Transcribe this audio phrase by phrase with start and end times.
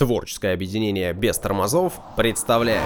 [0.00, 2.80] Творческое объединение без тормозов представляет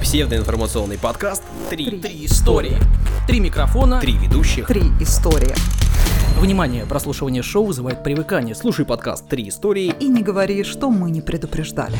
[0.00, 2.76] псевдоинформационный подкаст «Три, Три истории.
[3.28, 4.00] Три микрофона.
[4.00, 4.66] Три ведущих».
[4.66, 5.54] Три истории.
[6.40, 8.56] Внимание, прослушивание шоу вызывает привыкание.
[8.56, 9.94] Слушай подкаст «Три истории».
[10.00, 11.96] И не говори, что мы не предупреждали.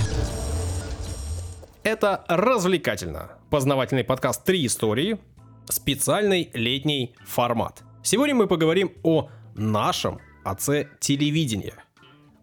[1.85, 3.31] Это развлекательно.
[3.51, 5.21] Познавательный подкаст «Три истории».
[5.71, 7.85] Специальный летний формат.
[8.03, 11.75] Сегодня мы поговорим о нашем отце телевидения.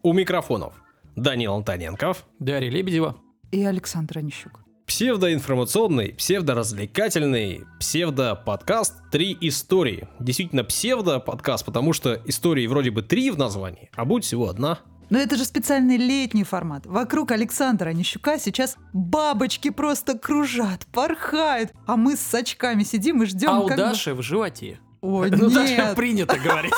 [0.03, 0.73] У микрофонов
[1.19, 3.17] Данил Антоненков, Дарья Лебедева.
[3.51, 4.61] И Александр Онищук.
[4.87, 10.07] Псевдоинформационный, псевдоразвлекательный, псевдоподкаст «Три истории».
[10.19, 14.79] Действительно псевдоподкаст, потому что истории вроде бы три в названии, а будет всего одна.
[15.09, 16.85] Но это же специальный летний формат.
[16.85, 21.71] Вокруг Александра Онищука сейчас бабочки просто кружат, порхают.
[21.87, 24.79] А мы с очками сидим и ждем, А у как бы- Даши в животе.
[25.01, 25.95] Ой, Ну, так нет.
[25.95, 26.73] принято говорить.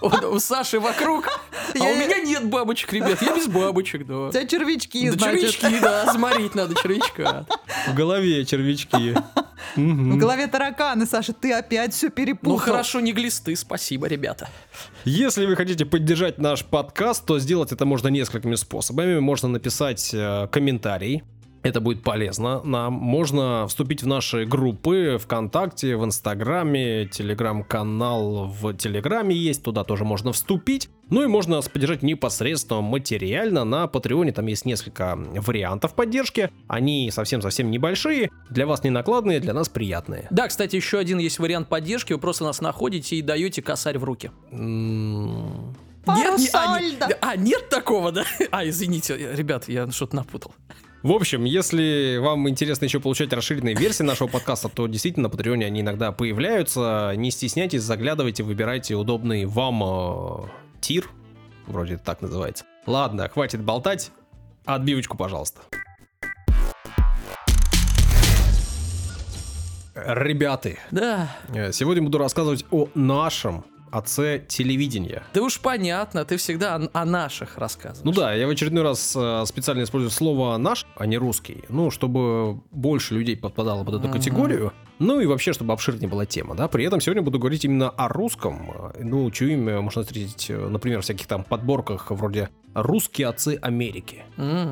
[0.00, 3.20] У Саши вокруг, а у меня нет бабочек, ребят.
[3.20, 4.28] Я без бабочек, да.
[4.28, 5.58] У тебя червячки, Да значит.
[5.58, 7.46] червячки, да, сморить надо червячка.
[7.88, 9.14] В голове червячки.
[9.76, 12.52] В голове тараканы, Саша, ты опять все перепутал.
[12.52, 14.48] Ну хорошо, не глисты, спасибо, ребята.
[15.04, 19.18] Если вы хотите поддержать наш подкаст, то сделать это можно несколькими способами.
[19.18, 21.22] Можно написать э, комментарий.
[21.62, 22.94] Это будет полезно нам.
[22.94, 30.32] Можно вступить в наши группы ВКонтакте, в Инстаграме, Телеграм-канал в Телеграме есть, туда тоже можно
[30.32, 30.88] вступить.
[31.10, 34.32] Ну и можно нас поддержать непосредственно материально на Патреоне.
[34.32, 36.50] Там есть несколько вариантов поддержки.
[36.68, 40.28] Они совсем-совсем небольшие, для вас не накладные, для нас приятные.
[40.30, 42.12] Да, кстати, еще один есть вариант поддержки.
[42.14, 44.30] Вы просто нас находите и даете косарь в руки.
[44.50, 45.74] М,
[46.06, 48.24] Пару не- а, не- а, нет такого, да?
[48.50, 50.54] А, извините, ребят, я что-то напутал.
[51.02, 55.64] В общем, если вам интересно еще получать расширенные версии нашего подкаста, то действительно на Патреоне
[55.64, 57.14] они иногда появляются.
[57.16, 60.48] Не стесняйтесь, заглядывайте, выбирайте удобный вам э,
[60.82, 61.08] тир.
[61.66, 62.66] Вроде это так называется.
[62.86, 64.10] Ладно, хватит болтать.
[64.66, 65.62] Отбивочку, пожалуйста.
[69.94, 75.22] Ребята, Да, э, сегодня буду рассказывать о нашем отце телевидения.
[75.34, 78.04] да уж понятно, ты всегда о, о наших рассказываешь.
[78.04, 81.64] Ну да, я в очередной раз э, специально использую слово наш, а не русский.
[81.68, 84.12] Ну, чтобы больше людей подпадало под эту Мгм.
[84.12, 84.72] категорию.
[84.98, 86.68] Ну и вообще, чтобы обширнее была тема, да.
[86.68, 88.92] При этом сегодня буду говорить именно о русском.
[88.98, 94.24] Ну, чье имя можно встретить, э, например, в всяких там подборках вроде «Русские отцы Америки».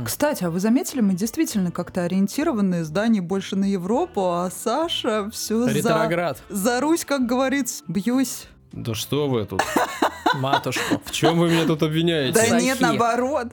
[0.05, 5.65] Кстати, а вы заметили, мы действительно как-то ориентированы издание больше на Европу, а Саша все
[5.65, 5.73] за...
[5.73, 8.45] Ретроград, За Русь, как говорится, бьюсь.
[8.79, 9.63] Да что вы тут?
[10.35, 11.01] матушку.
[11.05, 12.33] В чем вы меня тут обвиняете?
[12.39, 13.49] Да нет, наоборот.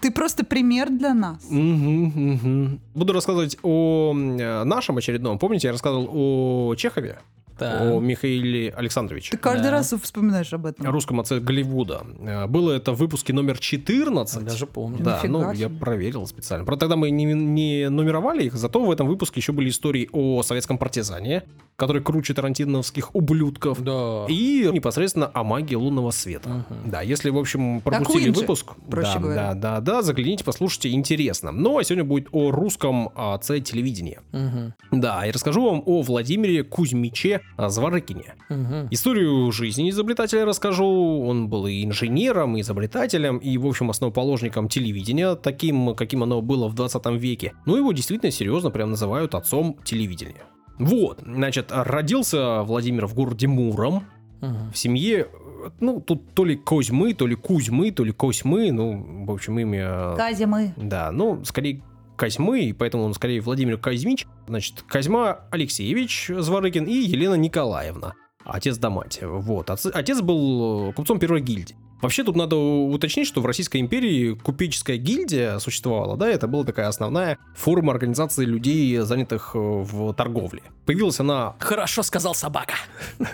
[0.00, 1.38] Ты просто пример для нас.
[1.48, 2.80] Мгм, мгм.
[2.94, 5.38] Буду рассказывать о э, нашем очередном.
[5.38, 7.18] Помните, я рассказывал о Чехове?
[7.58, 7.82] Так.
[7.82, 9.30] О Михаиле Александровиче.
[9.32, 9.70] Ты каждый Да.
[9.72, 10.86] раз вспоминаешь об этом.
[10.86, 12.02] о русском отце Голливуда.
[12.20, 14.44] Э, Было это в выпуске номер 14.
[14.44, 14.98] Даже помню.
[15.04, 15.78] Да, Нифига ну я себе.
[15.78, 16.64] проверил специально.
[16.64, 20.42] Правда, тогда мы не, не нумеровали их, зато в этом выпуске еще были истории о
[20.42, 21.44] советском партизане,
[21.76, 23.82] который круче тарантиновских ублюдков.
[23.82, 24.26] Да.
[24.28, 26.48] И непосредственно о магии лунного света.
[26.48, 26.90] Мгм.
[26.90, 29.54] Да, если, в общем, пропустили Куинджи, выпуск, проще да, говоря.
[29.54, 31.50] да, да, да, загляните, послушайте, интересно.
[31.52, 34.20] Ну, а сегодня будет о русском отце телевидения.
[34.32, 34.74] Мгм.
[34.92, 38.34] Да, и расскажу вам о Владимире Кузьмиче Зворыкине.
[38.48, 38.88] Мгм.
[38.90, 41.22] Историю жизни изобретателя расскажу.
[41.24, 46.68] Он был и инженером, и изобретателем, и, в общем, основоположником телевидения, таким, каким оно было
[46.68, 47.52] в 20 веке.
[47.66, 50.42] Но его действительно серьезно прям называют отцом телевидения.
[50.78, 54.04] Вот, значит, родился Владимир в городе Муром,
[54.40, 55.28] в семье,
[55.80, 60.14] ну, тут то ли Козьмы, то ли Кузьмы, то ли Косьмы, ну, в общем, имя...
[60.16, 60.74] Казя мы.
[60.76, 61.82] Да, ну, скорее
[62.16, 64.26] Козьмы, и поэтому он скорее Владимир Козьмич.
[64.46, 68.14] Значит, Козьма Алексеевич Зворыкин и Елена Николаевна.
[68.44, 69.20] Отец да мать.
[69.22, 69.70] Вот.
[69.70, 71.76] Отец был э, купцом первой гильдии.
[72.02, 76.88] Вообще тут надо уточнить, что в Российской империи купеческая гильдия существовала, да, это была такая
[76.88, 80.62] основная форма организации людей, занятых э, в торговле.
[80.84, 82.74] Появилась она Хорошо сказал собака.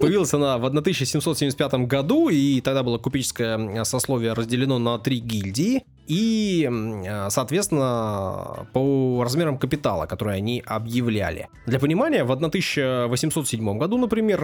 [0.00, 5.84] Появилась она в 1775 году, и тогда было купеческое сословие разделено на три гильдии.
[6.08, 11.48] И, э, соответственно, по размерам капитала, который они объявляли.
[11.66, 14.40] Для понимания, в 1807 году, например,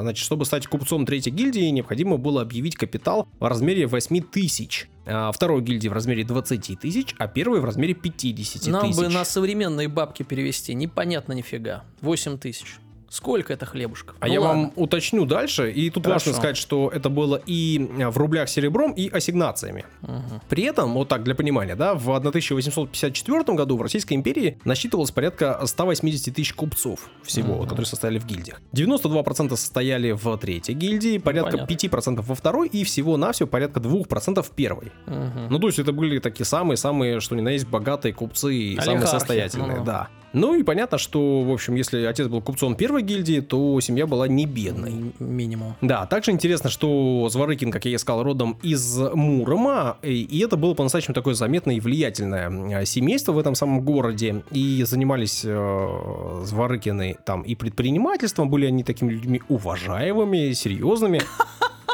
[0.00, 4.88] значит, чтобы стать купцом третьей гильдии, необходимо было объявить капитал в размере 8 тысяч.
[5.06, 8.96] А Второй гильдии в размере 20 тысяч, а первой в размере 50 Нам тысяч.
[8.96, 10.74] бы на современные бабки перевести.
[10.74, 11.84] Непонятно нифига.
[12.00, 12.78] 8 тысяч.
[13.08, 14.16] Сколько это хлебушков?
[14.20, 14.62] А Ну я ладно.
[14.62, 16.30] вам уточню дальше, и тут Хорошо.
[16.30, 19.84] важно сказать, что это было и э, в рублях серебром, и ассигнациями.
[20.02, 20.40] Мгм.
[20.48, 25.60] При этом, вот так для понимания, да, в 1854 году в Российской империи насчитывалось порядка
[25.64, 27.62] 180 тысяч купцов всего, Мгм.
[27.64, 28.60] которые состояли в гильдиях.
[28.72, 31.66] 92% состояли в третьей гильдии, порядка понятно.
[31.72, 34.92] 5% во второй и всего-навсего порядка 2% в первой.
[35.06, 35.48] Мгм.
[35.50, 39.06] Ну, то есть это были такие самые-самые, что ни на есть, богатые купцы и самые
[39.06, 39.84] состоятельные, ну.
[39.84, 40.08] да.
[40.36, 44.28] Ну и понятно, что, в общем, если отец был купцом первой гильдии, то семья была
[44.28, 45.14] не бедной.
[45.18, 45.76] Минимум.
[45.80, 50.58] Да, также интересно, что Зворыкин, как я и сказал, родом из Мурома, и, и это
[50.58, 56.42] было по-настоящему такое заметное и влиятельное э, семейство в этом самом городе, и занимались э,
[56.44, 61.22] Зворыкины там и предпринимательством, были они такими людьми уважаемыми, серьезными,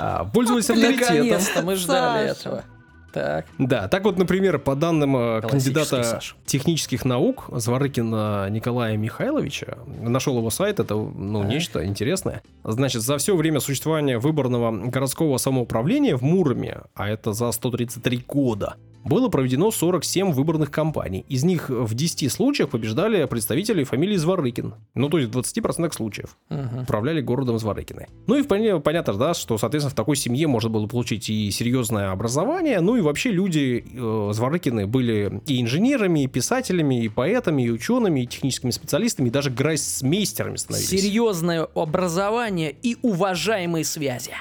[0.01, 1.15] а, пользовались авторитетом.
[1.15, 2.65] Наконец-то мы ждали этого.
[3.13, 3.47] Так.
[3.59, 6.35] Да, так вот, например, по данным э, кандидата Саша.
[6.47, 11.51] технических наук Зворыкина Николая Михайловича, нашел его сайт, это ну, Так.
[11.51, 12.43] нечто интересное.
[12.65, 18.77] Значит, за все время существования выборного городского самоуправления в Муроме, а это за 133 года,
[19.05, 21.25] было проведено 47 выборных кампаний.
[21.29, 24.75] Из них в 10 случаях побеждали представители фамилии Зворыкин.
[24.95, 26.83] Ну, то есть в 20% случаев Мгм.
[26.83, 28.07] управляли городом Зворыкины.
[28.27, 32.11] Ну и вполне понятно, да, что, соответственно, в такой семье можно было получить и серьезное
[32.11, 37.71] образование, ну и вообще люди э, Зворыкины были и инженерами, и писателями, и поэтами, и
[37.71, 40.89] учеными, и техническими специалистами, и даже гроссмейстерами становились.
[40.91, 44.33] Серьезное образование и уважаемые связи.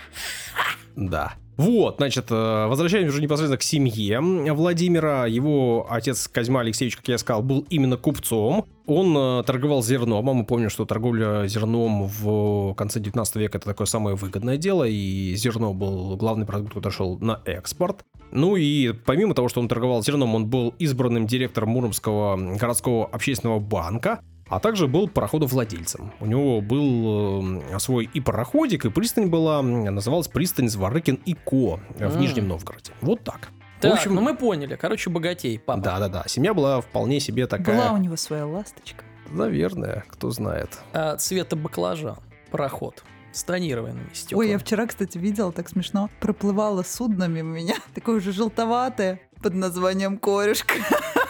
[0.95, 1.33] Да.
[1.57, 4.19] Вот, значит, э, возвращаемся уже непосредственно к семье
[4.53, 5.25] Владимира.
[5.25, 8.65] Его отец Козьма Алексеевич, как я сказал, был именно купцом.
[8.87, 13.65] Он э, торговал зерном, а мы помним, что торговля зерном в конце 19 века это
[13.67, 18.05] такое самое выгодное дело, и зерно был главный продукт, который шел на экспорт.
[18.31, 23.59] Ну и помимо того, что он торговал зерном, он был избранным директором Муромского городского общественного
[23.59, 24.21] банка,
[24.51, 26.13] а также был пароходовладельцем.
[26.19, 31.79] У него был э, свой и пароходик, и пристань была, называлась пристань Зворыкин и Ко
[31.97, 32.17] в.
[32.17, 32.91] Нижнем Новгороде.
[32.99, 33.49] Вот так.
[33.79, 34.75] Так, в общем, ну мы поняли.
[34.75, 35.81] Короче, богатей, папа.
[35.81, 39.03] да-да-да, семья была вполне себе такая, Была у него своя ласточка.
[39.29, 40.77] наверное, кто знает.
[40.93, 42.17] А, цвета баклажан.
[42.51, 43.03] Пароход.
[43.31, 44.47] С тонированными стеклами.
[44.47, 49.53] Ой, я вчера, кстати, видела, так смешно, проплывало судно мимо меня, такое уже желтоватое, под
[49.53, 50.73] названием корешка.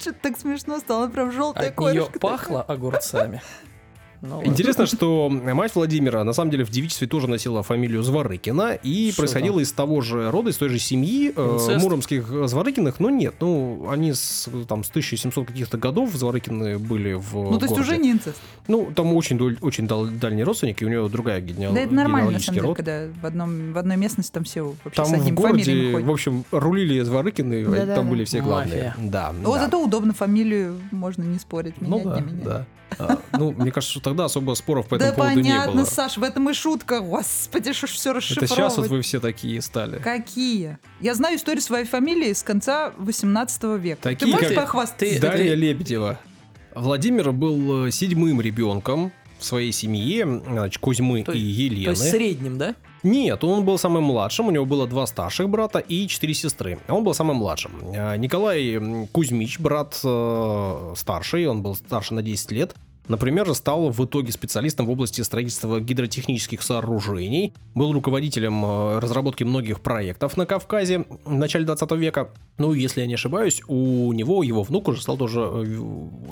[0.00, 2.18] Что-то так смешно стало, прям желтая От нее корешка.
[2.18, 3.42] пахло огурцами.
[4.22, 4.42] Ну.
[4.44, 9.22] Интересно, что мать Владимира на самом деле в девичестве тоже носила фамилию Зворыкина и Что
[9.22, 9.62] происходила там?
[9.62, 14.12] из того же рода, из той же семьи э, муромских Зворыкиных, но нет, ну они
[14.12, 17.80] с, там, с 1700 каких-то годов Зворыкины были в Ну, то есть городе.
[17.80, 18.38] уже не инцест.
[18.68, 22.38] Ну, там очень, очень дал- дальние родственники, у него другая генеал- Да это нормально, на
[22.38, 22.76] генеалогический самом деле, род.
[22.76, 25.92] когда в, одном, в одной местности там все вообще Там с одним в фамилиями городе,
[25.92, 26.06] ходят.
[26.08, 27.94] в общем, рулили Зворыкины, Да-да-да.
[27.94, 28.94] там были все главные.
[28.98, 29.10] Мафия.
[29.10, 29.64] Да, Вот да.
[29.64, 32.44] зато удобно фамилию, можно не спорить, Ну менять, да, не менять.
[32.44, 32.66] да.
[32.98, 35.84] А, ну, мне кажется, что тогда особо споров по Да этому поводу не понятно, было.
[35.84, 37.00] Саш, в этом и шутка.
[37.00, 38.50] Господи, что ж все Это расшифровывать.
[38.56, 39.98] сейчас вот вы все такие стали.
[39.98, 40.78] Какие?
[41.00, 44.02] Я знаю историю своей фамилии с конца 18 века.
[44.02, 45.14] Такие, Ты можешь как- похвастаться?
[45.14, 46.18] ты- Дарья Лебедева.
[46.74, 51.84] Владимир был э, седьмым ребенком в своей семье, значит, Кузьмы То и Елены.
[51.86, 52.74] То есть средним, да?
[53.02, 56.78] Нет, он был самым младшим, у него было два старших брата и четыре сестры.
[56.86, 57.72] А Он был самым младшим.
[57.96, 62.74] А, Николай Кузьмич, брат э, старший, он был старше на 10 лет.
[63.10, 69.80] Например, стал в итоге специалистом в области строительства гидротехнических сооружений, был руководителем э, разработки многих
[69.80, 72.30] проектов на Кавказе в начале 20 века.
[72.58, 75.64] Ну, если я не ошибаюсь, у него его внук уже стал тоже э,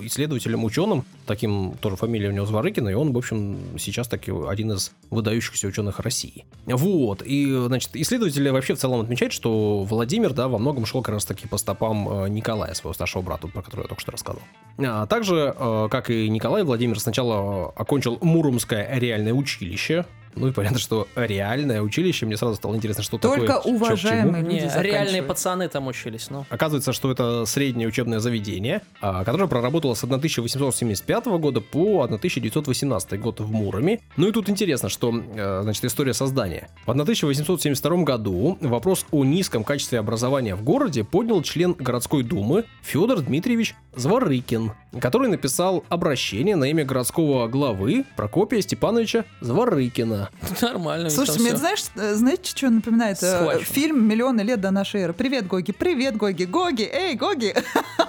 [0.02, 4.70] исследователем, ученым, таким тоже фамилия у него Зворыкина, и он, в общем, сейчас таки один
[4.70, 6.44] из выдающихся ученых России.
[6.66, 11.14] Вот, и, значит, исследователи вообще в целом отмечают, что Владимир, да, во многом шел как
[11.14, 14.44] раз таки по стопам э, Николая, своего старшего брата, про которого я только что рассказывал.
[14.78, 15.56] А также,
[15.90, 20.04] как и Николай, Владимир сначала окончил Муромское реальное училище,
[20.38, 23.76] ну и понятно, что реальное училище, мне сразу стало интересно, что Только такое, чему.
[23.76, 26.46] уважаемые люди Не, реальные пацаны там учились, ну.
[26.48, 33.40] Оказывается, что это среднее учебное заведение, а, которое проработало с 1875 года по 1918 год
[33.40, 34.00] в Муроме.
[34.16, 36.68] Ну и тут интересно, что, э, значит, история создания.
[36.86, 43.20] В 1872 году вопрос о низком качестве образования в городе поднял член городской думы Федор
[43.20, 50.30] Дмитриевич Зворыкин, который написал обращение на имя городского главы Прокопия Степановича Зворыкина.
[50.60, 51.10] Нормально.
[51.10, 53.20] там мне, знаешь, э, знаете, что напоминает?
[53.22, 53.64] Э, Схвачено.
[53.64, 55.12] Фильм «Миллионы лет до нашей эры».
[55.12, 57.54] Привет, Гоги, привет, Гоги, Гоги, эй, Гоги!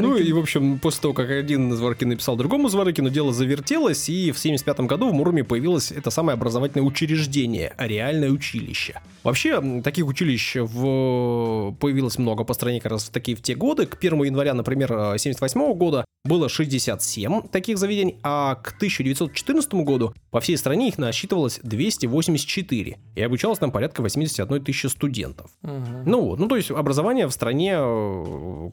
[0.00, 4.32] Ну и, в общем, после того, как один Зворыкин написал другому Зворыкину, дело завертелось, и
[4.32, 9.00] в 75 году в Муроме появилось это самое образовательное учреждение, реальное училище.
[9.22, 11.74] Вообще, таких училищ в...
[11.78, 13.86] появилось много по стране как раз в такие в те годы.
[13.86, 20.40] К 1 января, например, 78 года было 67 таких заведений, а к 1914 году по
[20.40, 25.50] всей стране их насчитывалось 284, и обучалось там порядка 81 тысячи студентов.
[25.62, 26.02] Угу.
[26.04, 28.70] Ну вот, ну то есть образование в стране э,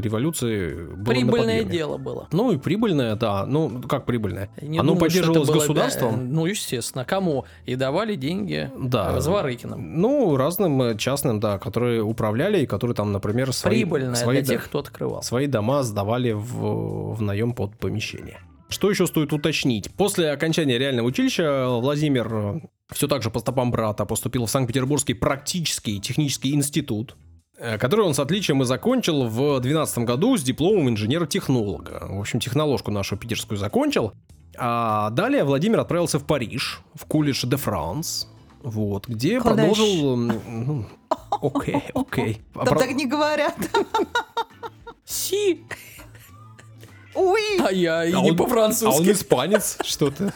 [0.00, 2.28] к революции было Прибыльное дело было.
[2.32, 3.46] Ну и прибыльное, да.
[3.46, 4.50] Ну, как прибыльное?
[4.60, 6.12] Не Оно думаю, поддерживалось было, государством?
[6.12, 7.04] Да, ну, естественно.
[7.04, 7.44] Кому?
[7.66, 9.20] И давали деньги да.
[9.20, 10.00] Зворыкиным.
[10.00, 13.80] Ну, разным э, частным, да, которые управляли и которые там, например, свои...
[13.80, 15.22] Прибыльное свои, для тех, кто открывал.
[15.22, 18.40] Свои дома сдавали в, в наем под помещение.
[18.68, 19.90] Что еще стоит уточнить?
[19.94, 22.60] После окончания реального училища Владимир э,
[22.92, 27.33] все так же по стопам брата поступил в Санкт-Петербургский практический технический институт, Э,
[27.78, 32.06] который он с отличием и закончил в 2012 году с дипломом инженера-технолога.
[32.10, 34.12] В общем, техноложку нашу питерскую закончил.
[34.56, 38.28] А далее Владимир отправился в Париж, в колледж де Франс,
[38.62, 40.16] вот, где Куда продолжил...
[40.16, 40.86] ну,
[41.42, 42.42] Окей, окей.
[42.54, 43.54] Там так не говорят.
[45.04, 45.64] Си.
[47.14, 49.10] Уй, А я и А не он- А он по-французски.
[49.12, 50.32] испанец, что-то.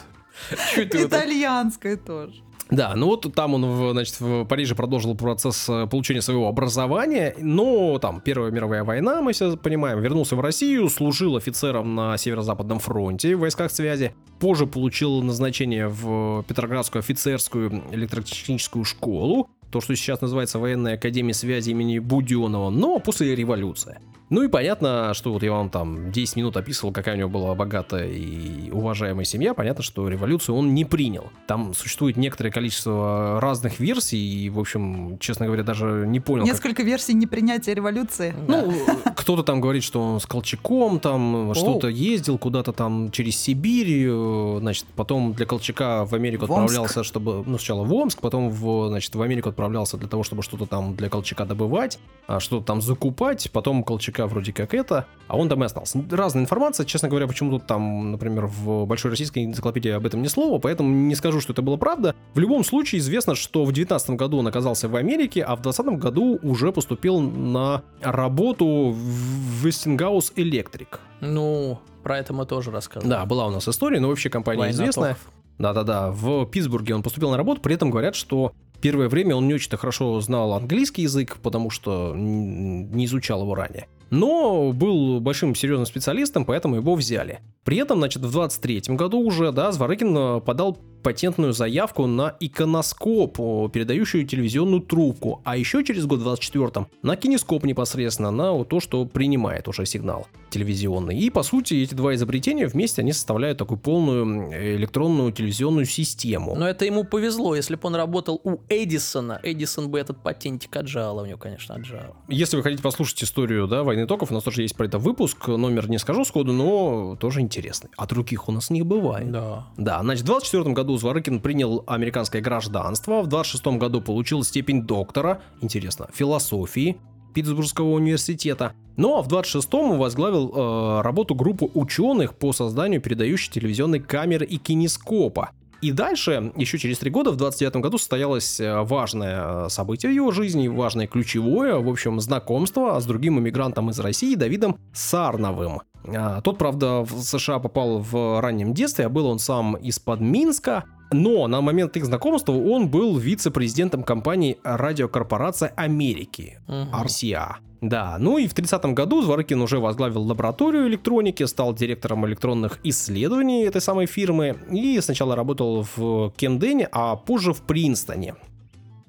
[0.77, 2.41] Итальянское тоже.
[2.69, 7.33] Да, ну вот там он, в, значит, в Париже продолжил процесс э, получения своего образования,
[7.39, 12.77] но там Первая мировая война, мы все понимаем, вернулся в Россию, служил офицером на Северо-Западном
[12.77, 20.21] фронте в войсках связи, позже получил назначение в Петроградскую офицерскую электротехническую школу, то, что сейчас
[20.21, 23.97] называется Военная академия связи имени Буденова, но после революции.
[24.29, 27.55] Ну и понятно, что вот я вам там 10 минут описывал, какая у него была
[27.55, 29.55] богатая и уважаемая семья.
[29.55, 31.31] Понятно, что революцию он не принял.
[31.47, 36.53] Там существует некоторое количество разных версий, и, в общем, честно говоря, даже не понял, как-
[36.53, 38.35] Несколько версий непринятия революции.
[38.47, 38.71] ну,
[39.15, 44.57] кто-то там говорит, что он с Колчаком там что-то ездил куда-то там через Сибирь, э,
[44.59, 46.63] значит, потом для Колчака в Америку В Омск.
[46.65, 50.43] отправлялся, чтобы, ну, сначала в Омск, потом в, значит, в Америку отправлялся для того, чтобы
[50.43, 53.83] что-то там для Колчака добывать, а что-то там закупать, потом
[54.19, 56.03] Колчака вроде как это, а он там и остался.
[56.09, 60.59] Разная информация, честно говоря, почему-то там, например, в Большой российской энциклопедии об этом ни слова,
[60.59, 62.15] поэтому не скажу, что это было правда.
[62.33, 65.85] В любом случае известно, что в 19 году он оказался в Америке, а в 20
[65.99, 70.99] году уже поступил на работу в Westinghouse Electric.
[71.21, 73.09] Ну, про это мы тоже рассказывали.
[73.09, 75.15] Да, была у нас история, но вообще компания Война известная.
[75.15, 75.33] токов.
[75.57, 79.53] Да-да-да, в Питтсбурге он поступил на работу, при этом говорят, что первое время он не
[79.53, 83.87] очень-то хорошо знал английский язык, потому что не изучал его ранее.
[84.09, 87.39] Но был большим серьезным специалистом, поэтому его взяли.
[87.63, 93.37] При этом, значит, в 23 году уже, да, Зворыкин э, подал патентную заявку на иконоскоп,
[93.71, 98.79] передающую телевизионную трубку, а еще через год, в 24-м, на кинескоп непосредственно, на вот то,
[98.79, 101.17] что принимает уже сигнал телевизионный.
[101.17, 106.55] И, по сути, эти два изобретения вместе, они составляют такую полную электронную телевизионную систему.
[106.55, 107.55] Но это ему повезло.
[107.55, 111.75] Если бы он работал у Эдисона, Эдисон бы этот патентик отжал, а у него, конечно,
[111.75, 112.15] отжал.
[112.27, 115.47] Если вы хотите послушать историю да, войны токов, у нас тоже есть про это выпуск,
[115.47, 117.89] номер не скажу сходу, но тоже интересный.
[117.97, 119.31] А других у нас не бывает.
[119.31, 119.67] Да.
[119.77, 125.41] Да, значит, в 24 году Зворыкин принял американское гражданство, в 26 году получил степень доктора,
[125.61, 126.97] интересно, философии
[127.33, 128.73] Питтсбургского университета.
[128.97, 134.57] Ну а в 26-м возглавил э, работу группы ученых по созданию передающей телевизионной камеры и
[134.57, 135.51] кинескопа.
[135.81, 140.31] И дальше, еще через три года, в 29 году, состоялось э, важное э, событие его
[140.31, 145.81] жизни, важное ключевое, в общем, знакомство с другим иммигрантом из России Давидом Сарновым.
[146.05, 150.83] А, Тот, правда, в США попал в раннем детстве, а был он сам из-под Минска,
[151.11, 156.89] но на момент их знакомства он был вице-президентом компании Радиокорпорация Америки, Мгм.
[156.93, 157.55] RCA.
[157.81, 163.63] Да, ну и в 30 году Зворыкин уже возглавил лабораторию электроники, стал директором электронных исследований
[163.63, 168.35] этой самой фирмы и сначала работал в Кемдене, а позже в Принстоне.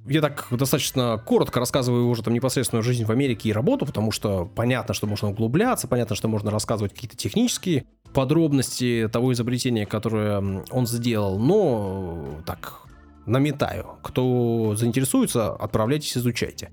[0.07, 4.49] Я так достаточно коротко рассказываю уже там непосредственную жизнь в Америке и работу, потому что
[4.55, 10.87] понятно, что можно углубляться, понятно, что можно рассказывать какие-то технические подробности того изобретения, которое он
[10.87, 12.81] сделал, но так
[13.27, 13.87] наметаю.
[14.03, 16.71] Кто заинтересуется, отправляйтесь, изучайте.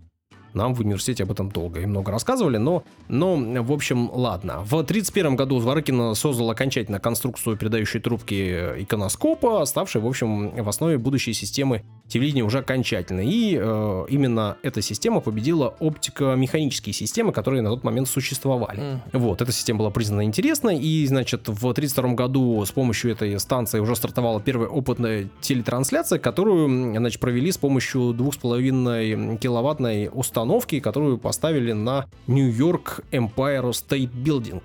[0.53, 4.61] Нам в университете об этом долго и много рассказывали, но, но в общем, ладно.
[4.63, 10.97] В 1931 году Зворыкин создал окончательно конструкцию передающей трубки иконоскопа, ставшей, в общем, в основе
[10.97, 13.21] будущей системы телевидение уже окончательно.
[13.21, 18.79] И э, именно эта система победила оптико-механические системы, которые на тот момент существовали.
[18.79, 19.01] М.
[19.13, 23.79] Вот, эта система была признана интересной, и, значит, в 1932 году с помощью этой станции
[23.79, 31.73] уже стартовала первая опытная телетрансляция, которую, значит, провели с помощью 2,5 киловаттной установки, которую поставили
[31.73, 34.61] на Нью-Йорк Empire State Building.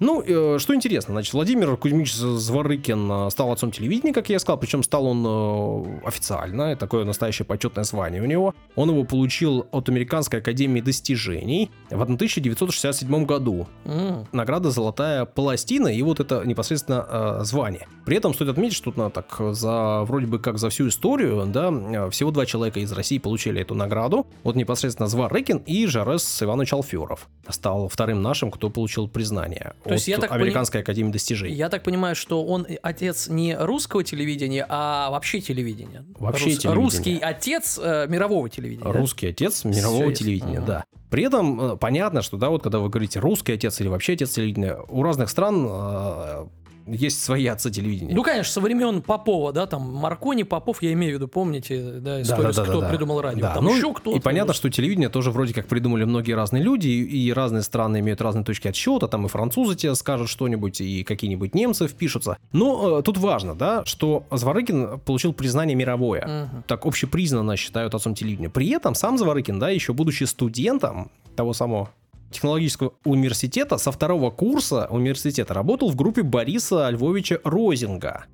[0.00, 4.58] Ну, э, что интересно, значит, Владимир Кузьмич Зворыкин э, стал отцом телевидения, как я сказал,
[4.58, 8.54] причем стал он э, официально, такое настоящее почетное звание у него.
[8.76, 13.68] Он его получил от Американской Академии Достижений в 1967 году.
[13.84, 14.26] М.
[14.32, 17.86] Награда «Золотая пластина» и вот это непосредственно э, звание.
[18.06, 21.70] При этом стоит отметить, что ну, так за вроде бы как за всю историю, да,
[21.70, 24.26] э, всего два человека из России получили эту награду.
[24.44, 30.08] Вот непосредственно Зворыкин и Жарес Иванович Алферов стал вторым нашим, кто получил признание То есть
[30.08, 31.54] я так пони- Американской Академии Достижений.
[31.54, 36.04] Я так понимаю, что он отец не русского телевидения, а вообще телевидения.
[36.18, 36.74] Вообще Рус- телевидения.
[36.74, 38.84] Русский отец э, мирового телевидения.
[38.92, 38.98] да?
[38.98, 40.14] Русский отец мирового ясно.
[40.14, 40.66] телевидения, Ага.
[40.66, 40.84] да.
[41.10, 44.30] При этом э, понятно, что, да, вот когда вы говорите русский отец или вообще отец
[44.30, 46.46] телевидения, у разных стран э,
[46.86, 48.14] есть свои отцы телевидения.
[48.14, 52.20] Ну, конечно, со времен Попова, да, там Маркони, Попов, я имею в виду, помните, да,
[52.20, 53.40] историю, с кто придумал радио.
[53.40, 54.16] Да, Там ну, еще кто-то.
[54.16, 58.00] И понятно, что телевидение тоже вроде как придумали многие разные люди, и и разные страны
[58.00, 62.38] имеют разные точки отсчета, там и французы тебе скажут что-нибудь, и какие-нибудь немцы впишутся.
[62.52, 66.26] Но э, тут важно, да, что Зворыкин получил признание мировое.
[66.26, 66.64] Мгм.
[66.66, 68.50] Так общепризнанно считают отцом телевидения.
[68.50, 71.90] При этом сам Зворыкин, да, еще будучи студентом того самого
[72.30, 78.26] технологического университета, со второго курса университета работал в группе Бориса Львовича Розинга,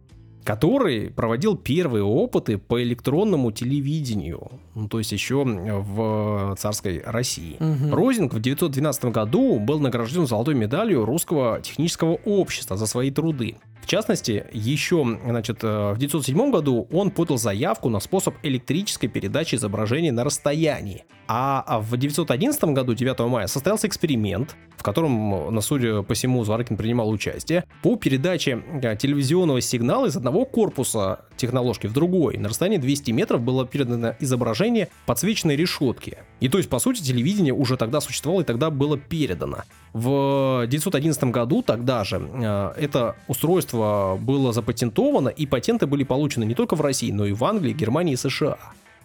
[0.47, 7.57] который проводил первые опыты по электронному телевидению, ну, то есть еще в царской России.
[7.59, 7.93] Мгм.
[7.93, 13.57] Розинг в 1912 году был награжден золотой медалью Русского технического общества за свои труды.
[13.87, 19.55] В частности, еще значит, э, в 1907 году он подал заявку на способ электрической передачи
[19.55, 21.05] изображений на расстоянии.
[21.29, 26.45] А а в 1911 году, 9 мая, состоялся эксперимент, в котором, на судя по всему,
[26.45, 32.37] Зворыкин принимал участие, по передаче э, телевизионного сигнала из одного корпуса техноложки в другой.
[32.37, 36.19] На расстоянии 200 метров было передано изображение подсвеченной решетки.
[36.40, 39.59] И то есть, по сути, телевидение уже тогда существовало и тогда было передано.
[39.93, 46.55] В 1911 году тогда же э, это устройство было запатентовано, и патенты были получены не
[46.55, 48.59] только в России, но и в Англии, Германии и США.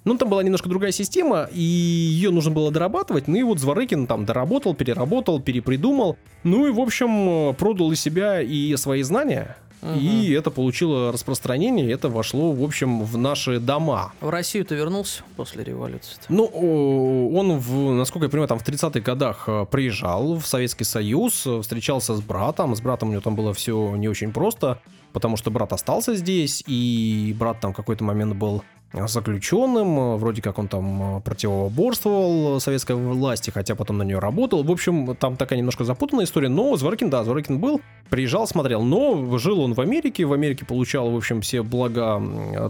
[0.03, 3.27] Ну, там была немножко другая система, и ее нужно было дорабатывать.
[3.27, 6.17] Ну и вот Зворыкин там доработал, переработал, перепридумал.
[6.43, 9.57] Ну и, в общем, э, продал и себя, и свои знания.
[9.81, 14.13] И это получило распространение, и это вошло, в общем, в наши дома.
[14.21, 16.15] В Россию ты вернулся после революции?
[16.29, 20.83] Ну, о, он, в, насколько я понимаю, там в 30-х годах э, приезжал в Советский
[20.83, 22.75] Союз, э, встречался с братом.
[22.75, 24.79] С братом у него там было все не очень просто,
[25.13, 28.63] потому что брат остался здесь, и брат там какой-то момент был
[29.07, 34.63] заключенным, э, вроде как он там э, противоборствовал советской власти, хотя потом на нее работал.
[34.63, 39.37] В общем, там такая немножко запутанная история, но Зворыкин, да, Зворыкин был, приезжал, смотрел, но
[39.37, 42.21] жил он в Америке, в Америке получал, в общем, все блага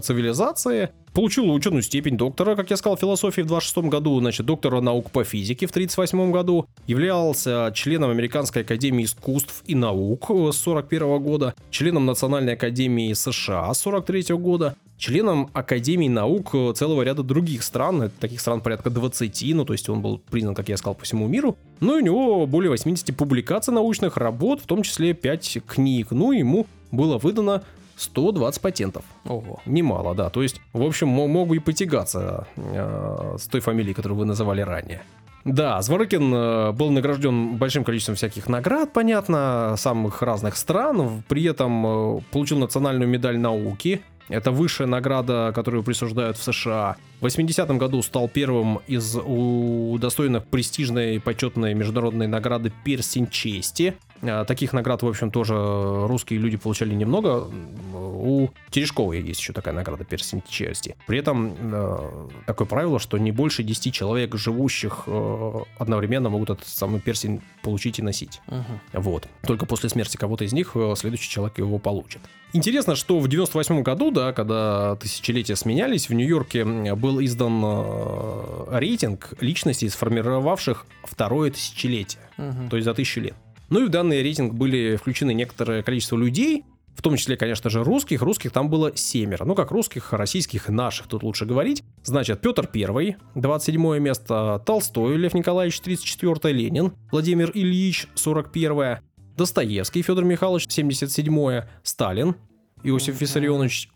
[0.02, 5.10] цивилизации, Получил ученую степень доктора, как я сказал, философии в 26 году, значит, доктора наук
[5.10, 11.54] по физике в 38 году, являлся членом Американской академии искусств и наук с 41 года,
[11.70, 18.40] членом Национальной академии США с 43 года, членом Академии наук целого ряда других стран, таких
[18.40, 21.56] стран порядка 20, ну то есть он был признан, как я сказал, по всему миру.
[21.80, 26.08] Ну и у него более 80 публикаций научных работ, в том числе 5 книг.
[26.10, 27.62] Ну и ему было выдано
[27.96, 29.04] 120 патентов.
[29.26, 29.60] Ого.
[29.66, 30.30] Немало, да.
[30.30, 34.62] То есть, в общем, мо- могу и потягаться э, с той фамилией, которую вы называли
[34.62, 35.02] ранее.
[35.44, 41.24] Да, Зворыкин э, был награжден большим количеством всяких наград, понятно, самых разных стран.
[41.28, 41.86] При этом
[42.18, 44.02] э, получил национальную медаль науки.
[44.28, 46.96] Это высшая награда, которую присуждают в США.
[47.20, 53.94] В 80-м году стал первым из удостоенных престижной почетной международной награды «Перстень чести».
[54.22, 55.54] Э, Таких наград, в общем, тоже
[56.06, 57.48] русские люди получали немного.
[57.94, 60.96] У Терешкова есть еще такая награда «Перстень чести».
[61.06, 66.66] При этом э, такое правило, что не больше 10 человек, живущих э, одновременно, могут этот
[66.68, 68.40] самый перстень получить и носить.
[68.46, 68.80] Мгм.
[68.92, 69.26] Вот.
[69.46, 72.20] Только после смерти кого-то из них э, следующий человек его получит.
[72.54, 79.32] Интересно, что в 98 году, да, когда тысячелетия сменялись, в Нью-Йорке был издан э, рейтинг
[79.40, 82.68] личностей, сформировавших второе тысячелетие, Мгм.
[82.68, 83.34] то есть за тысячу лет.
[83.72, 87.82] Ну и в данный рейтинг были включены некоторое количество людей, в том числе, конечно же,
[87.82, 88.20] русских.
[88.20, 89.46] Русских там было семеро.
[89.46, 91.82] Ну, как русских, российских и наших, тут лучше говорить.
[92.04, 98.98] Значит, Петр I, 27 место, Толстой Лев Николаевич, 34 Ленин, Владимир Ильич, 41
[99.38, 102.36] Достоевский Федор Михайлович, 77 Сталин,
[102.82, 103.88] Иосиф Виссарионович,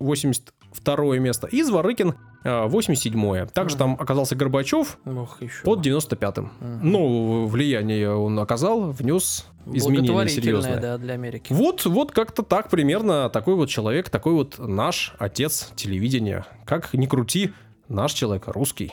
[0.85, 3.47] 82 место, и Зворыкин, а, 87-е.
[3.47, 5.63] Также там оказался Горбачев Ох, еще.
[5.65, 6.53] под 95-м.
[6.61, 6.91] Мгм.
[6.91, 10.77] Ну, влияние он оказал, внес изменения серьезные.
[10.77, 11.53] да, для Америки.
[11.53, 16.47] Вот, вот как-то так примерно такой вот человек, такой вот наш отец телевидения.
[16.65, 17.53] Как ни крути,
[17.89, 18.93] наш человек русский.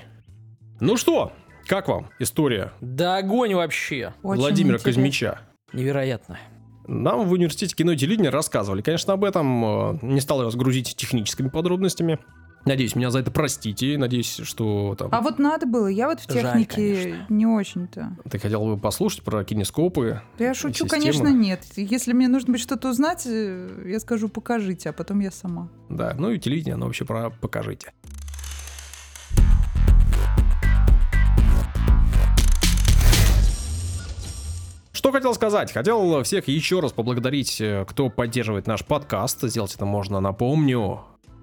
[0.79, 1.31] Ну что,
[1.67, 4.13] как вам история Да огонь вообще.
[4.23, 4.91] Очень Владимира интересно.
[5.01, 5.39] Казмича?
[5.71, 6.39] Невероятно.
[6.87, 8.81] Нам в университете кино и телевидения рассказывали.
[8.81, 12.19] Конечно, об этом э, не стал вас грузить техническими подробностями.
[12.65, 13.97] Надеюсь, меня за это простите.
[13.97, 17.25] Надеюсь, что там А вот надо было, я вот в Жаль, технике конечно.
[17.27, 18.15] не очень-то.
[18.29, 20.21] ты хотел бы послушать про кинескопы.
[20.37, 20.89] Да я шучу, системы.
[20.89, 21.61] конечно, нет.
[21.75, 25.67] Если мне нужно будет что-то узнать, э, я скажу, покажите, а потом я сама.
[25.89, 27.91] Да, ну и телевидение, оно вообще про покажите.
[35.03, 35.69] Что хотел сказать?
[35.73, 39.41] Хотел всех еще раз поблагодарить, э, кто поддерживает наш подкаст.
[39.41, 41.01] Сделать это можно, напомню,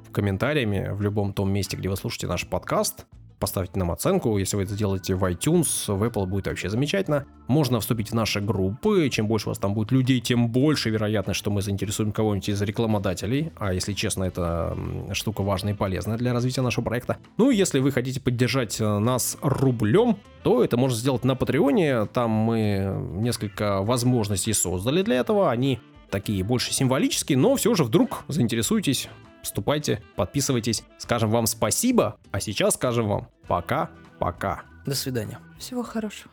[0.08, 3.04] в комментариями в любом том месте, где вы слушаете наш подкаст.
[3.40, 7.24] Поставьте нам оценку, если вы это делаете в iTunes, в Apple будет вообще замечательно.
[7.48, 11.38] Можно вступить в наши группы, чем больше у вас там будет людей, тем больше вероятность,
[11.38, 13.50] что мы заинтересуем кого-нибудь из рекламодателей.
[13.56, 14.76] А если честно, это
[15.14, 17.16] штука важная и полезная для развития нашего проекта.
[17.38, 22.04] Ну и если вы хотите поддержать э, нас рублем, то это можно сделать на Патреоне.
[22.12, 25.50] Там мы несколько возможностей создали для этого.
[25.50, 29.08] Они такие больше символические, но все же вдруг заинтересуетесь,
[29.42, 34.62] вступайте, подписывайтесь, скажем вам спасибо, а сейчас скажем вам пока-пока.
[34.86, 35.38] До свидания.
[35.58, 36.30] Всего хорошего.